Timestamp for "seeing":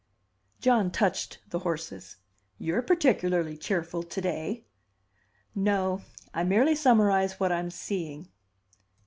7.69-8.27